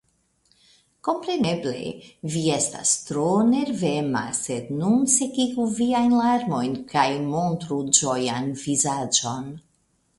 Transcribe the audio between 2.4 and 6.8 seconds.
estas tro nervema, sed nun sekigu viajn larmojn